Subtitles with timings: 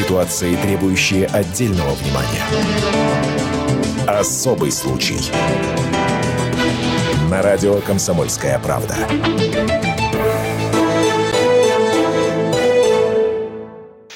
[0.00, 2.42] Ситуации, требующие отдельного внимания.
[4.06, 5.20] Особый случай.
[7.30, 8.96] На радио «Комсомольская правда».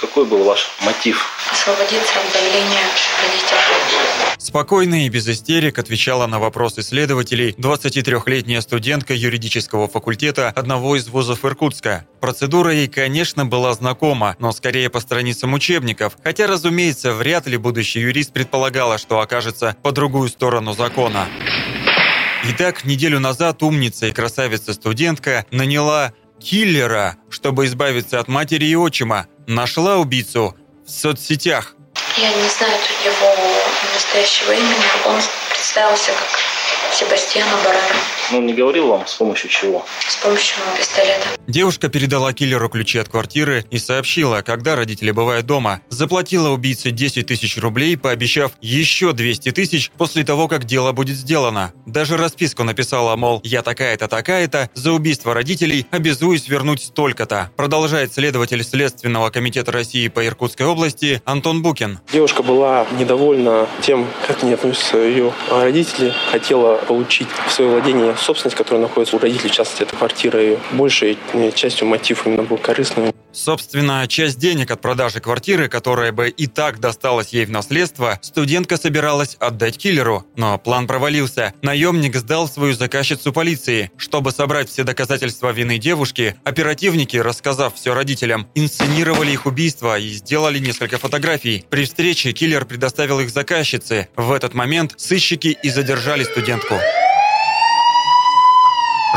[0.00, 2.86] Какой был ваш мотив освободиться от давления
[3.22, 4.15] родителей.
[4.46, 11.44] Спокойно и без истерик отвечала на вопросы следователей 23-летняя студентка юридического факультета одного из вузов
[11.44, 12.06] Иркутска.
[12.20, 17.98] Процедура ей, конечно, была знакома, но скорее по страницам учебников, хотя, разумеется, вряд ли будущий
[17.98, 21.26] юрист предполагала, что окажется по другую сторону закона.
[22.44, 29.26] Итак, неделю назад умница и красавица-студентка наняла киллера, чтобы избавиться от матери и отчима.
[29.48, 30.54] Нашла убийцу
[30.86, 31.74] в соцсетях.
[32.16, 33.55] Я не знаю его
[33.96, 35.06] настоящего имени.
[35.06, 35.18] Он
[35.48, 36.28] представился как
[36.92, 37.96] Себастьяна Баррера.
[38.32, 39.84] Ну, не говорил вам, с помощью чего?
[40.08, 41.26] С помощью пистолета.
[41.46, 45.82] Девушка передала киллеру ключи от квартиры и сообщила, когда родители бывают дома.
[45.90, 51.72] Заплатила убийце 10 тысяч рублей, пообещав еще 200 тысяч после того, как дело будет сделано.
[51.84, 57.50] Даже расписку написала, мол, я такая-то, такая-то, за убийство родителей обязуюсь вернуть столько-то.
[57.56, 62.00] Продолжает следователь Следственного комитета России по Иркутской области Антон Букин.
[62.10, 66.12] Девушка была недовольна тем, как не относятся ее родители.
[66.32, 66.55] Хотела
[66.86, 70.58] получить в свое владение собственность, которая находится у родителей, в частности, это квартира ее.
[70.72, 71.18] Большей
[71.54, 73.15] частью мотив именно был корыстным.
[73.36, 78.78] Собственно, часть денег от продажи квартиры, которая бы и так досталась ей в наследство, студентка
[78.78, 80.26] собиралась отдать киллеру.
[80.36, 81.52] Но план провалился.
[81.60, 83.90] Наемник сдал свою заказчицу полиции.
[83.98, 90.58] Чтобы собрать все доказательства вины девушки, оперативники, рассказав все родителям, инсценировали их убийство и сделали
[90.58, 91.66] несколько фотографий.
[91.68, 94.08] При встрече киллер предоставил их заказчице.
[94.16, 96.76] В этот момент сыщики и задержали студентку.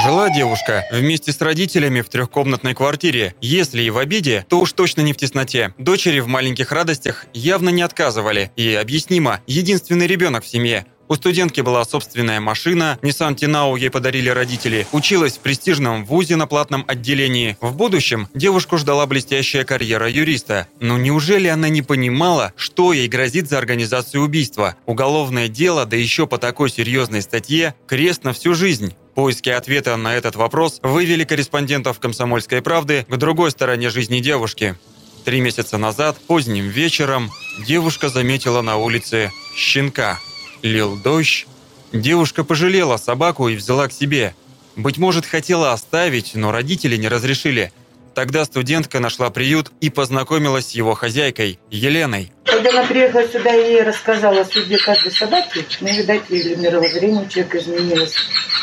[0.00, 3.34] Жила девушка вместе с родителями в трехкомнатной квартире.
[3.40, 5.74] Если и в обиде, то уж точно не в тесноте.
[5.76, 8.52] Дочери в маленьких радостях явно не отказывали.
[8.54, 10.86] И объяснимо, единственный ребенок в семье.
[11.08, 16.46] У студентки была собственная машина, Nissan Тинау ей подарили родители, училась в престижном вузе на
[16.46, 17.56] платном отделении.
[17.62, 20.68] В будущем девушку ждала блестящая карьера юриста.
[20.80, 24.76] Но неужели она не понимала, что ей грозит за организацию убийства?
[24.84, 28.94] Уголовное дело, да еще по такой серьезной статье, крест на всю жизнь.
[29.18, 34.76] Поиски ответа на этот вопрос вывели корреспондентов «Комсомольской правды» к другой стороне жизни девушки.
[35.24, 37.28] Три месяца назад, поздним вечером,
[37.66, 40.20] девушка заметила на улице щенка.
[40.62, 41.48] Лил дождь.
[41.92, 44.36] Девушка пожалела собаку и взяла к себе.
[44.76, 47.72] Быть может, хотела оставить, но родители не разрешили–
[48.18, 52.32] Тогда студентка нашла приют и познакомилась с его хозяйкой, Еленой.
[52.46, 57.22] Когда она приехала сюда и ей рассказала о судьбе каждой собаки, ну, видать, или мировоззрение
[57.22, 58.16] у человека изменилось.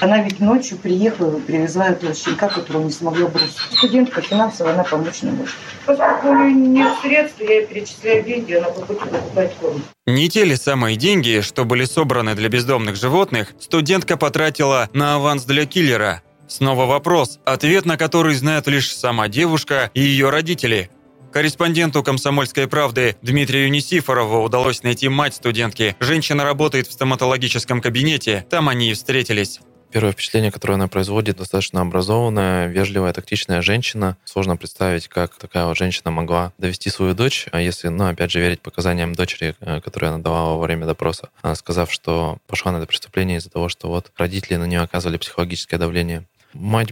[0.00, 3.58] Она ведь ночью приехала и привезла этого щенка, которого не смогла бросить.
[3.76, 5.54] Студентка финансово, она помочь не может.
[5.84, 9.84] Поскольку у нее нет средств, я ей перечисляю деньги, она хочет покупать корм.
[10.06, 15.44] Не те ли самые деньги, что были собраны для бездомных животных, студентка потратила на аванс
[15.44, 20.90] для киллера– Снова вопрос, ответ на который знают лишь сама девушка и ее родители.
[21.32, 25.96] Корреспонденту «Комсомольской правды» Дмитрию Несифорову удалось найти мать студентки.
[25.98, 28.44] Женщина работает в стоматологическом кабинете.
[28.50, 29.60] Там они и встретились.
[29.92, 34.16] Первое впечатление, которое она производит, достаточно образованная, вежливая, тактичная женщина.
[34.24, 38.40] Сложно представить, как такая вот женщина могла довести свою дочь, а если, ну, опять же,
[38.40, 42.78] верить показаниям дочери, э, которые она давала во время допроса, она сказав, что пошла на
[42.78, 46.26] это преступление из-за того, что вот родители на нее оказывали психологическое давление.
[46.54, 46.90] Мать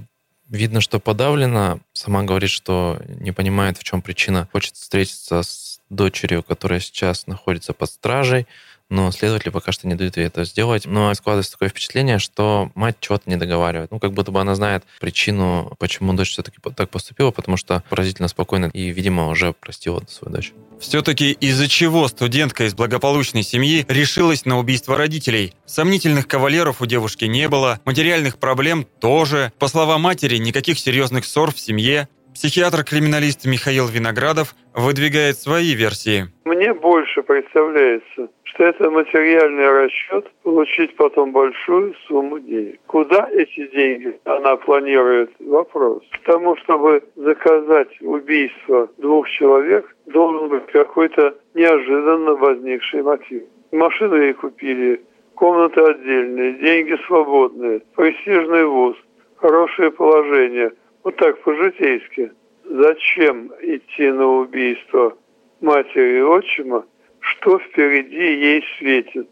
[0.48, 1.80] видно, что подавлена.
[1.92, 4.48] Сама говорит, что не понимает, в чем причина.
[4.52, 8.46] Хочет встретиться с дочерью, которая сейчас находится под стражей,
[8.90, 10.84] но следователи пока что не дают ей это сделать.
[10.86, 13.90] Но складывается такое впечатление, что мать чего-то не договаривает.
[13.90, 18.28] Ну, как будто бы она знает причину, почему дочь все-таки так поступила, потому что поразительно
[18.28, 20.52] спокойно и, видимо, уже простила свою дочь.
[20.80, 25.54] Все-таки из-за чего студентка из благополучной семьи решилась на убийство родителей?
[25.66, 29.52] Сомнительных кавалеров у девушки не было, материальных проблем тоже.
[29.58, 32.08] По словам матери, никаких серьезных ссор в семье.
[32.34, 36.26] Психиатр-криминалист Михаил Виноградов выдвигает свои версии.
[36.44, 42.80] Мне больше представляется, что это материальный расчет получить потом большую сумму денег.
[42.86, 45.30] Куда эти деньги она планирует?
[45.40, 46.02] Вопрос.
[46.12, 53.42] К тому, чтобы заказать убийство двух человек, должен быть какой-то неожиданно возникший мотив.
[53.72, 55.02] Машину ей купили,
[55.34, 58.96] комнаты отдельные, деньги свободные, престижный вуз,
[59.36, 60.72] хорошее положение.
[61.02, 62.32] Вот так по-житейски.
[62.64, 65.16] Зачем идти на убийство
[65.60, 66.84] матери и отчима,
[67.20, 69.28] что впереди ей светит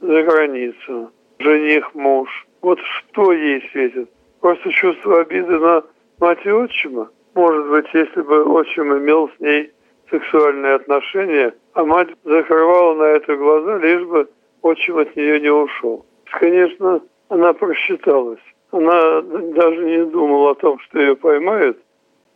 [0.00, 1.10] за границу.
[1.38, 2.46] Жених, муж.
[2.62, 4.10] Вот что ей светит?
[4.40, 5.84] Просто чувство обиды на
[6.18, 7.10] мать и отчима?
[7.34, 9.72] Может быть, если бы отчим имел с ней
[10.10, 14.28] сексуальные отношения, а мать закрывала на это глаза, лишь бы
[14.62, 16.04] отчим от нее не ушел.
[16.24, 18.40] Конечно, она просчиталась.
[18.74, 21.78] Она даже не думала о том, что ее поймают,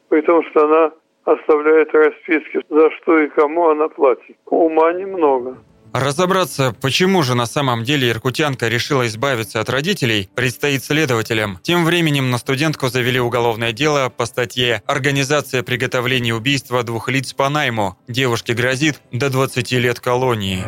[0.09, 0.93] при том, что она
[1.25, 4.37] оставляет расписки, за что и кому она платит.
[4.47, 5.59] Ума немного.
[5.93, 11.59] Разобраться, почему же на самом деле иркутянка решила избавиться от родителей, предстоит следователям.
[11.63, 17.49] Тем временем на студентку завели уголовное дело по статье «Организация приготовления убийства двух лиц по
[17.49, 17.97] найму».
[18.07, 20.63] Девушке грозит до 20 лет колонии.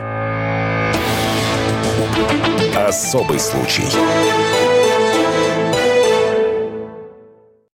[2.75, 3.85] Особый случай.